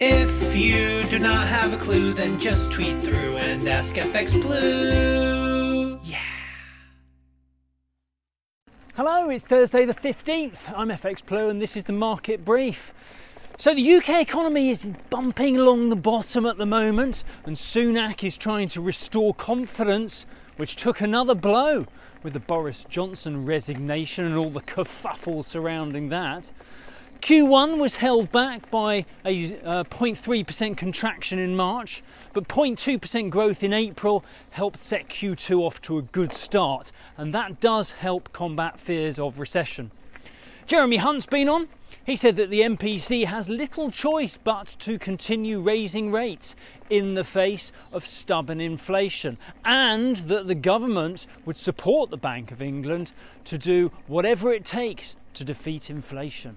[0.00, 5.98] If you do not have a clue, then just tweet through and ask FX Blue.
[6.04, 6.20] Yeah.
[8.94, 10.72] Hello, it's Thursday the 15th.
[10.76, 12.94] I'm FX Blue and this is the market brief.
[13.56, 18.38] So, the UK economy is bumping along the bottom at the moment, and Sunak is
[18.38, 20.26] trying to restore confidence,
[20.58, 21.86] which took another blow
[22.22, 26.52] with the Boris Johnson resignation and all the kerfuffle surrounding that.
[27.20, 33.72] Q1 was held back by a uh, 0.3% contraction in March, but 0.2% growth in
[33.72, 39.18] April helped set Q2 off to a good start, and that does help combat fears
[39.18, 39.90] of recession.
[40.66, 41.68] Jeremy Hunt's been on.
[42.04, 46.54] He said that the MPC has little choice but to continue raising rates
[46.88, 52.62] in the face of stubborn inflation, and that the government would support the Bank of
[52.62, 53.12] England
[53.44, 56.56] to do whatever it takes to defeat inflation.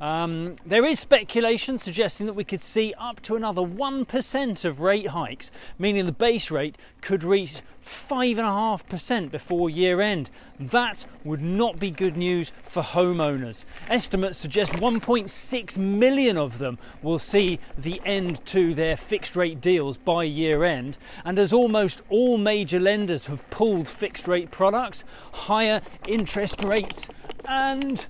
[0.00, 5.06] Um, there is speculation suggesting that we could see up to another 1% of rate
[5.06, 10.30] hikes, meaning the base rate could reach 5.5% before year end.
[10.58, 13.64] That would not be good news for homeowners.
[13.88, 19.98] Estimates suggest 1.6 million of them will see the end to their fixed rate deals
[19.98, 20.98] by year end.
[21.24, 27.08] And as almost all major lenders have pulled fixed rate products, higher interest rates
[27.48, 28.06] and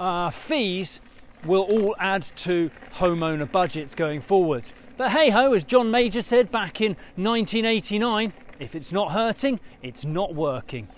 [0.00, 1.00] uh, fees
[1.44, 4.70] will all add to homeowner budgets going forward.
[4.96, 10.04] But hey ho, as John Major said back in 1989, if it's not hurting, it's
[10.04, 10.88] not working.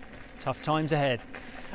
[0.41, 1.23] Tough times ahead.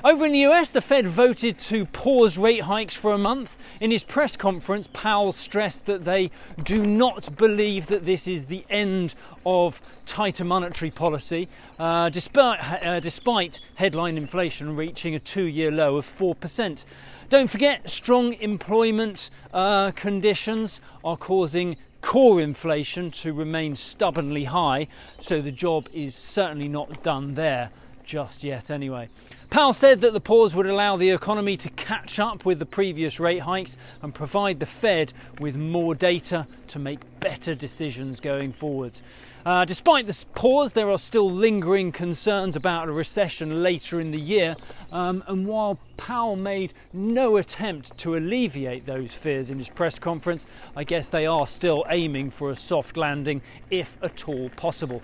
[0.03, 3.57] Over in the US, the Fed voted to pause rate hikes for a month.
[3.81, 6.29] In his press conference, Powell stressed that they
[6.63, 12.99] do not believe that this is the end of tighter monetary policy, uh, despite, uh,
[12.99, 16.85] despite headline inflation reaching a two year low of 4%.
[17.29, 24.87] Don't forget, strong employment uh, conditions are causing core inflation to remain stubbornly high,
[25.19, 27.71] so the job is certainly not done there
[28.07, 29.09] just yet, anyway.
[29.49, 33.19] Powell said that the pause would allow the economy to catch up with the previous
[33.19, 39.01] rate hikes and provide the Fed with more data to make better decisions going forwards.
[39.45, 44.19] Uh, despite this pause, there are still lingering concerns about a recession later in the
[44.19, 44.55] year,
[44.91, 50.45] um, and while Powell made no attempt to alleviate those fears in his press conference,
[50.75, 55.01] I guess they are still aiming for a soft landing if at all possible.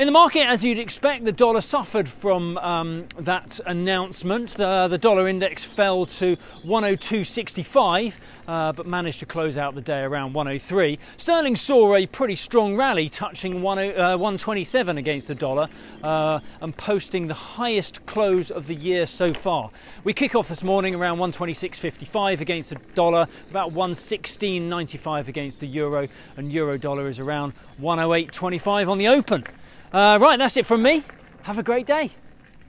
[0.00, 4.54] In the market, as you'd expect, the dollar suffered from um, that announcement.
[4.54, 8.16] The, the, dollar index fell to 102.65,
[8.48, 10.98] uh, but managed to close out the day around 103.
[11.18, 15.68] Sterling saw a pretty strong rally, touching 10, uh, 127 against the dollar
[16.02, 19.70] uh, and posting the highest close of the year so far.
[20.04, 26.08] We kick off this morning around 126.55 against the dollar, about 116.95 against the euro,
[26.38, 27.52] and euro dollar is around
[27.82, 29.44] 108.25 on the open.
[29.92, 31.02] Uh, right, that's it from me.
[31.42, 32.10] Have a great day.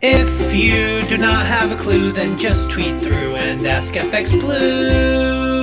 [0.02, 5.61] If you do not have a clue, then just tweet through and ask FX Blue.